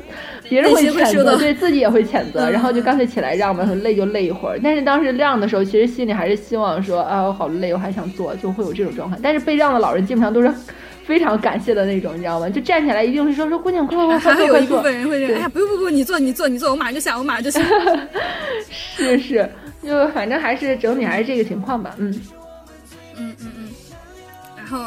[0.49, 4.59] 别人会谴责，对自己也会谴责，然后就干脆起来让吧，累就累一会儿。
[4.63, 9.21] 但是当时让的时候，其实心里还是希望说啊，我好累，我还想坐，就会有这种状况。
[9.23, 10.53] 但是被让的老人基本上都是
[11.07, 12.49] 非常感谢的那种，你知道吗？
[12.51, 14.43] 就站起来一定是说说姑娘快快快快坐。
[14.43, 17.61] 还有一部分人会说，哎呀不用不用，你坐你坐你坐，我马上就下，我马上就下。
[18.69, 19.49] 是是。
[19.85, 22.11] 就反正还是整体还是这个情况吧，嗯，
[23.17, 23.69] 嗯嗯嗯，
[24.57, 24.79] 然后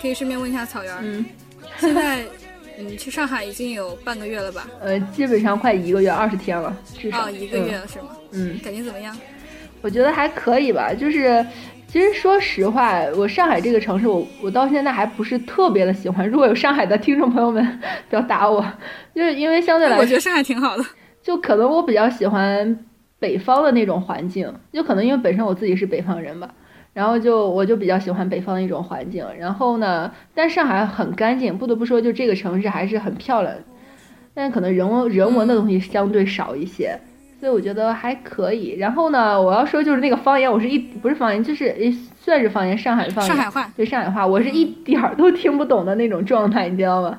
[0.00, 1.24] 可以顺便问一下草原，嗯，
[1.78, 2.24] 现在
[2.78, 4.68] 你去上海已经有半个月了吧？
[4.80, 8.08] 呃，基本上快一个月，二十天了，至少一个月了是吗？
[8.32, 9.16] 嗯，感觉怎么样？
[9.82, 11.44] 我觉得还可以吧，就是
[11.86, 16.26] 其实说实话，我上海这个城市，我我到现在还不是特别的喜欢。
[16.28, 18.64] 如果有上海的听众朋友们，不要打我，
[19.14, 20.84] 就是因为相对来说，我觉得上海挺好的，
[21.22, 22.78] 就可能我比较喜欢。
[23.18, 26.50] 北方的那种环境，就可能因为本身我自己是北方人吧，
[26.92, 29.26] 然后就我就比较喜欢北方的一种环境。
[29.38, 33.54] 然后呢，但上海很干净，不得不说，就这个城市还是很漂亮，
[34.34, 36.98] 但可能人文人文的东西相对少一些。
[37.38, 38.76] 所以我觉得还可以。
[38.78, 41.74] 然后呢，我要说就是那个方言，我是一不是方言，就是
[42.18, 47.18] 算是方言，上海方言，上海话，对上海话，我是一点儿都听不懂的那种状态，你知道吗？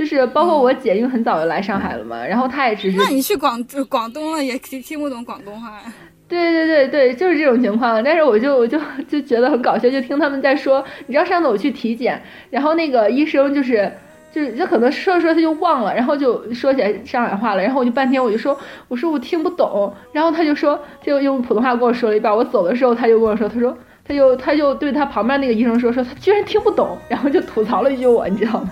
[0.00, 2.96] 就是包括我姐，因为很早就来上海了嘛，然后她也只是……
[2.96, 5.92] 那你去广广东了，也听听不懂广东话呀？
[6.26, 8.02] 对对对对，就是这种情况。
[8.02, 13.92] 但是我就我就就觉得很搞笑，就听他们在说，你知道上次我去体检，然后那个医生就是。
[14.32, 28.70] 就是就可能说着说着他就忘了，然后就说起来上海话了，然后我就半天我就说我说我听不懂，然后他就说就用普通话跟我说了一半，我走的时候他就跟我说，他说他就他就对他旁边那个医生说说他居然听不懂，然后就吐槽了一句我，你知道吗？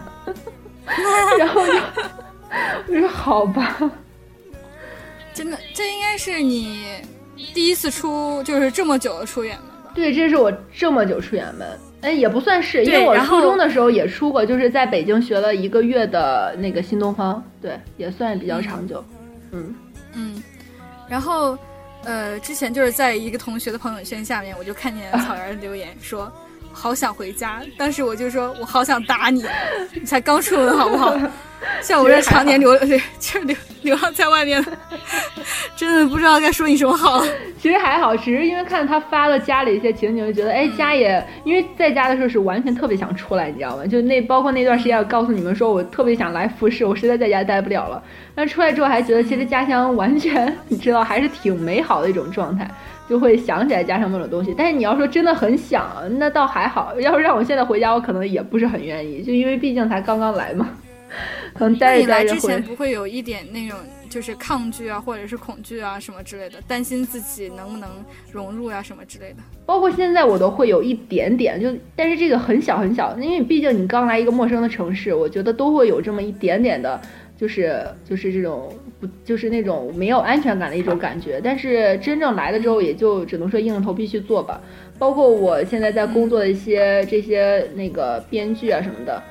[1.38, 1.72] 然后就
[2.88, 3.79] 我说好吧，
[5.35, 6.87] 真的这应该是你
[7.53, 9.92] 第一次出就是这么久的出远门吧？
[9.94, 11.66] 对，这是我这么久出远门。
[12.01, 19.05] 哎，也不算是，因为我初中的时候也出过，就是在北京学了一个月的那个新东方，对，也算比较长久。
[19.51, 19.74] 嗯
[20.14, 20.42] 嗯，
[21.09, 21.59] 然后
[22.05, 26.33] 呃，之前就是在一个同学的朋友圈下面，我就看见草原留言说。
[26.73, 29.45] 好想回家，当时我就说，我好想打你，
[29.95, 31.17] 你才刚出门好不好？
[31.83, 34.65] 像我这常年流就流流浪在外面，
[35.77, 37.21] 真的不知道该说你什么好。
[37.61, 43.85] 其实还好，只是因为看到他发了家里一些情景，就觉得哎，家也因为在家的时候是完全特别想出来，你知道吗？
[43.87, 48.01] 就那包括那段时间，我告诉你们说我特别想来复试，我实在在家待不了了。
[48.37, 52.71] 但出来之后还觉得，其实家乡完全 你知道还是挺美好的一种状态。
[53.09, 56.94] 就会想起来家乡那种东西，但是你要说真的很想，那倒还好。
[57.01, 60.68] 要是让我现在回家，我可能也不是很愿意，就因为毕竟才刚刚来嘛，
[61.55, 62.40] 可能待着待着会。
[62.40, 63.79] 之前不会有一点那种
[64.11, 67.88] 就是抗拒啊，或者是恐惧啊什么之类的，担心自己能不能
[68.31, 69.37] 融入呀什么之类的。
[69.64, 77.01] 包括现在我都会有一点点，就但是这个很小很小，因为毕竟你刚来一个陌生的城市，我觉得都会有这么一点点的。
[77.38, 78.68] 就是就是这种
[79.01, 84.61] 不就是那种没有安全感的一种感觉，但是真正来了之后，也就只能说硬着头皮去做吧。
[84.99, 89.23] 包括我现在在工作的一些这些那个编剧啊什么的，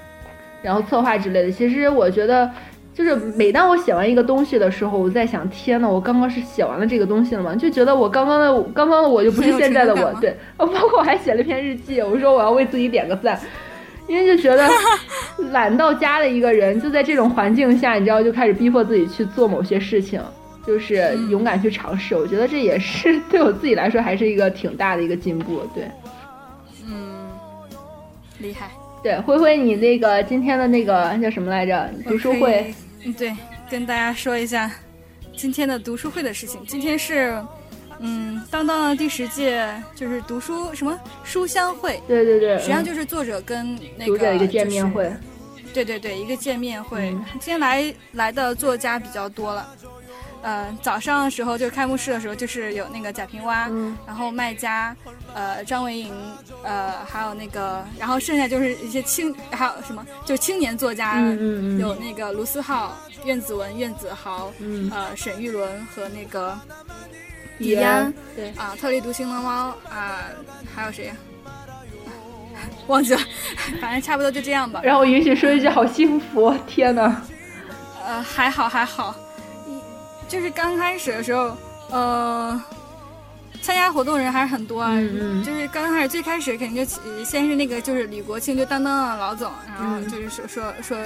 [0.61, 2.49] 然后策划之类的，其实我觉得，
[2.93, 7.53] 就是每当我写完一个东西的时候，我在想，天呐，我刚刚是写完了这个东西了吗？
[7.53, 13.37] 就觉得我刚刚的刚刚的我就不是现在的我，对，包括我还写了篇日记，我说我要为自己点个赞。
[14.07, 14.67] 因为就觉得
[15.51, 20.21] 懒到家的一个人，就在这种环境下，你知道，就开始逼迫自己去做某些事情，
[20.65, 22.15] 就是勇敢去尝试。
[22.15, 25.61] 我觉得这也是对我自己来说，还是一个挺大的一个进步。
[25.75, 25.83] 对，
[26.87, 27.29] 嗯，
[28.39, 28.71] 厉害。
[29.03, 31.89] 对，灰灰，你那个今天的那个叫什么来着？
[32.05, 32.73] 读书会。
[33.03, 33.35] 嗯，对，
[33.69, 34.71] 跟大家说一下
[35.35, 36.59] 今天的读书会的事情。
[36.65, 37.39] 今天是。
[37.99, 45.11] 嗯，当当的第十届就是读书什么书香会，对对对，实际上就是作者跟那个读者一个见面会，
[45.73, 47.09] 对对对，一个见面会。
[47.33, 49.67] 今天来来的作家比较多了，
[50.43, 53.51] 呃，早上的时候就开幕式的时候就是有那个贾平凹，
[54.05, 54.95] 然后麦家，
[55.33, 56.13] 呃，张维迎，
[56.63, 61.19] 呃，还有那个，然后剩下就是一些青，还有什么就青年作家，
[61.79, 64.51] 有那个卢思浩、苑子文、苑子豪，
[64.91, 66.55] 呃，沈玉伦和那个。
[67.59, 70.29] 李安，对啊，特立独行的猫啊，
[70.75, 71.15] 还有谁呀？
[72.87, 73.19] 忘记了，
[73.81, 74.81] 反正差不多就这样吧。
[74.83, 77.21] 然后允许说一句，好幸福，天哪！
[78.05, 79.15] 呃，还好还好，
[80.27, 81.55] 就是刚开始的时候，
[81.91, 82.61] 呃。
[83.61, 84.95] 参加活动人还是很多啊，
[85.45, 90.97] 就是刚开始最开始肯定就先是那个就是李国庆就当当的老总，然后就是说说说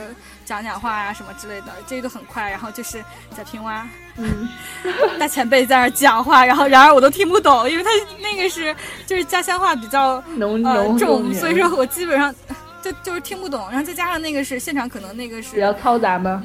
[0.45, 2.49] 讲讲话啊什么之类的，这都很快。
[2.49, 3.03] 然后就是
[3.35, 3.83] 贾平凹，
[4.17, 4.47] 嗯，
[5.19, 7.89] 大前辈在那讲话，然后然而我都听不懂，因为他
[8.21, 12.33] 那个是就是家乡话比较浓浓重，所以说我基本上
[12.81, 13.67] 就就是听不懂。
[13.69, 16.43] 然后再加上那个是现场，可能那个是比较嘈杂吗？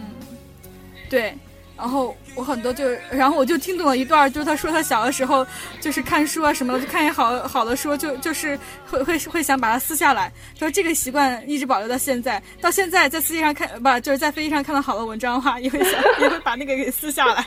[1.10, 1.36] 对。
[1.76, 5.46] 然后我很多就，然后我就听懂了一段，就是他说他小的时候
[5.78, 17.42] 就是看书啊什么的，就看一好好的书，就就是会会会想把它撕下来，说这个习惯一直保留到现在，到现在在飞机上看不就是在飞机上看到好的文章的话，也会想也会把那个给撕下来。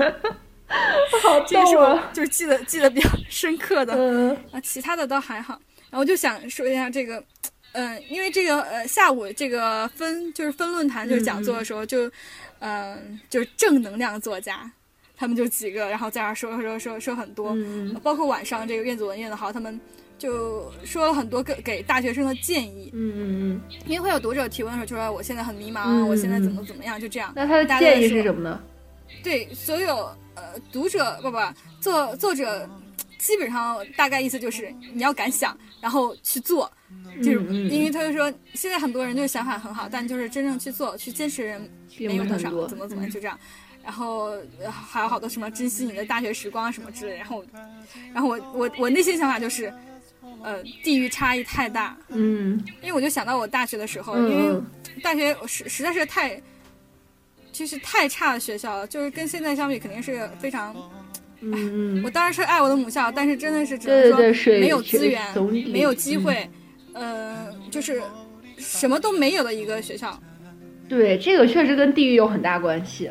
[1.23, 5.59] 好这是我就是记得记得比较 深刻的，啊，其他的倒还好。
[5.89, 7.23] 然后我就想说一下这个，
[7.71, 12.11] 嗯，因为这个呃下午这个分就是分论坛就是讲座的时候就。
[12.59, 14.71] 嗯，就是正能量作家，
[15.15, 17.55] 他们就几个，然后在那说说说说很多，
[18.03, 19.79] 包括晚上这个苑子文苑的豪，他们
[20.17, 22.89] 就说了很多给给大学生的建议。
[22.93, 23.61] 嗯嗯嗯。
[23.85, 27.31] 因为会有读者提问的时候，就说我现在很迷茫，我现在怎么怎么样，就这样。
[27.35, 28.61] 那他的建议是什么呢？
[29.23, 31.37] 对，所有呃，读者不不，
[31.81, 32.69] 作作者
[33.17, 36.71] 基本上大概意思就是你要敢想，然后去做，
[37.21, 37.39] 就是
[37.69, 43.37] 因为他就说现在很多人就是想法很好，但就是真正去做去坚持人没有多少，怎么怎么就这样。
[43.81, 44.33] 然后
[44.69, 47.43] 还有好多什么珍惜你的大学时光什么之类，然后，
[48.13, 49.73] 然后我我我内心想法就是，
[50.43, 54.61] 呃，地域差异太大，嗯，因为我就想到我大学的时候，因为
[55.01, 56.39] 大学实实在是太，
[57.51, 60.75] 就是太差的学校了，就是跟现在相比肯定是非常，
[61.39, 65.23] 嗯，我当然是爱我的母校，但是真的是只能说没有资源，
[65.71, 66.47] 没有机会，
[66.93, 68.03] 呃，就是
[68.57, 70.21] 什么都没有的一个学校，
[70.89, 73.09] 对，这个确实跟地域有很大关系。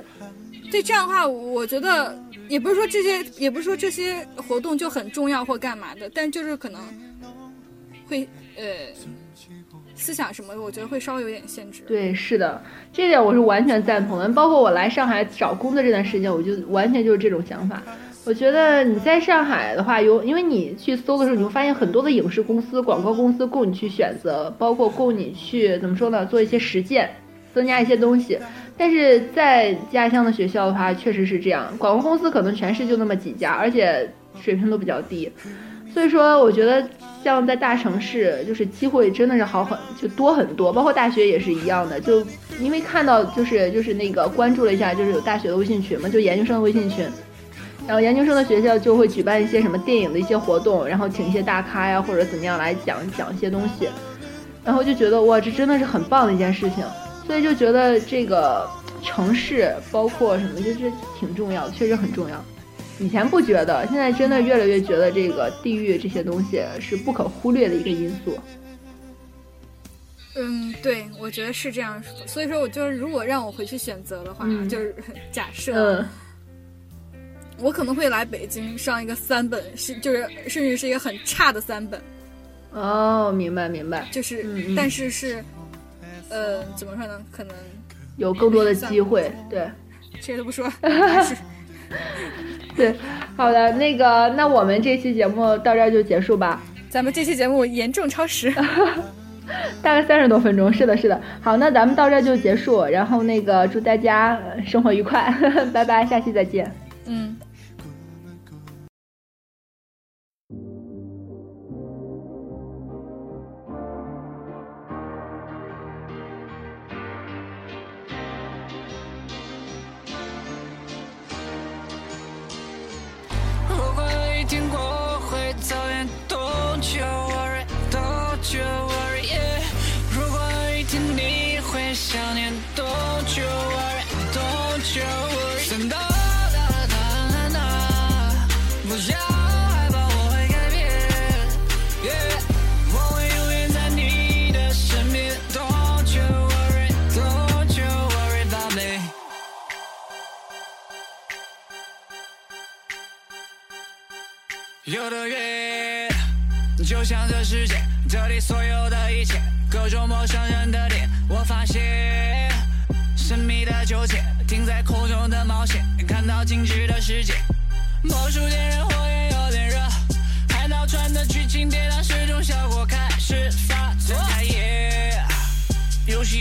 [0.71, 2.15] 对这样的话，我觉得
[2.49, 6.81] 也不是说这些，也不是说这些活动就很重要或干嘛的，但就是可能
[8.07, 8.65] 会呃
[9.95, 11.83] 思想什么，我觉得会稍微有点限制。
[11.87, 12.61] 对，是的，
[12.93, 14.29] 这点我是完全赞同的。
[14.29, 17.83] 包括我来上海找工作这段时间，我就完全就是这种想法。
[18.27, 27.09] 我觉得你在上海的话，有因为你去搜的时候，你会发现很多的影视公司、广告公司供你去选择，包括供你去怎么说呢，做一些实践，
[27.55, 28.39] 增加一些东西。
[28.77, 34.09] 但是在家乡的学校的话，确实是这样，广告公司可能全市就那么几家，而且
[34.41, 35.29] 水平都比较低，
[35.93, 36.89] 所以说我觉得
[37.25, 42.25] 像在大城市，就是机会真的是好很就多很多，包括大学也是一样的，就
[42.61, 47.05] 因为看到就是就是那个关注了一下，就是有大学的微信群嘛，就研究生的微信群，
[47.85, 53.89] 然后研究生的学校就会举办一些什么电影的一些活动，然后请一些大咖呀或者怎么样来讲讲一些东西，
[54.65, 56.85] 然后就觉得哇，这真的是很棒的一件事情。
[57.29, 58.67] 所以就觉得这个
[59.05, 62.43] 城市包括什么，就是挺重要的，确实很重要。
[62.99, 68.37] 以前不觉得，现在真的越来越觉得这个地域这些东西是不可忽略的一个因素。
[70.37, 72.03] 嗯，对，我觉得是这样。
[72.27, 74.95] 所以说，我就是如果让我回去选择的话，就是
[75.31, 76.09] 假设，嗯
[77.61, 82.01] 我可能会来北京上一个三本，是就是甚至是一个很差的三本。
[82.73, 85.45] 哦，明白明白，就是，但是是。
[86.31, 87.21] 呃，怎么说呢？
[87.31, 87.55] 可能
[88.17, 89.71] 有更多的机会，对，
[90.21, 90.71] 谁都不说。
[92.77, 92.95] 对，
[93.37, 96.63] 好的，那个，那我们这期节目到这儿就结束吧。
[96.91, 98.53] 咱们这期节目严重超时，
[99.81, 100.71] 大概三十多分钟。
[100.73, 101.19] 是的，是的。
[101.41, 102.85] 好，那咱们到这儿就结束。
[102.85, 105.33] 然后那个，祝大家生活愉快，
[105.73, 106.71] 拜拜，下期再见。
[107.07, 107.35] 嗯。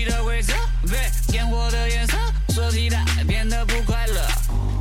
[0.08, 0.54] 的规则
[0.90, 0.98] 被
[1.34, 2.18] 烟火的颜色
[2.50, 4.22] 所替代，变得不快乐。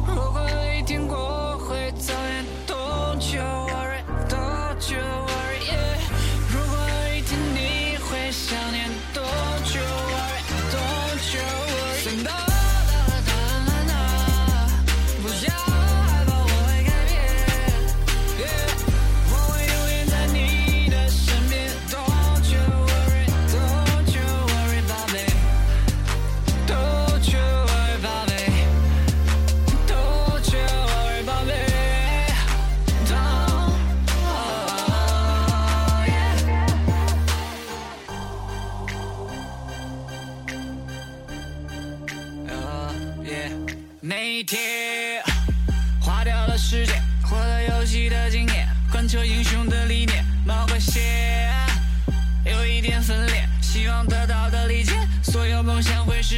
[0.06, 1.45] 如果有一天过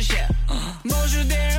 [0.01, 1.58] 记得。